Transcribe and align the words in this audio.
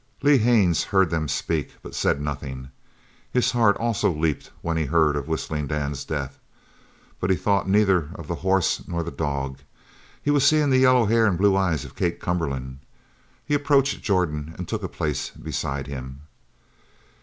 Lee 0.23 0.39
Haines 0.39 0.85
heard 0.85 1.11
them 1.11 1.27
speak, 1.27 1.75
but 1.83 1.89
he 1.89 1.93
said 1.93 2.19
nothing. 2.19 2.71
His 3.31 3.51
heart 3.51 3.77
also 3.77 4.11
leaped 4.11 4.49
when 4.63 4.75
he 4.75 4.85
heard 4.85 5.15
of 5.15 5.27
Whistling 5.27 5.67
Dan's 5.67 6.03
death, 6.03 6.39
but 7.19 7.29
he 7.29 7.35
thought 7.35 7.69
neither 7.69 8.09
of 8.15 8.27
the 8.27 8.33
horse 8.41 8.81
nor 8.87 9.03
the 9.03 9.11
dog. 9.11 9.59
He 10.19 10.31
was 10.31 10.43
seeing 10.43 10.71
the 10.71 10.79
yellow 10.79 11.05
hair 11.05 11.27
and 11.27 11.35
the 11.35 11.41
blue 11.41 11.55
eyes 11.55 11.85
of 11.85 11.95
Kate 11.95 12.19
Cumberland. 12.19 12.79
He 13.45 13.53
approached 13.53 14.01
Jordan 14.01 14.55
and 14.57 14.67
took 14.67 14.81
a 14.81 14.87
place 14.87 15.29
beside 15.29 15.85
him. 15.85 16.21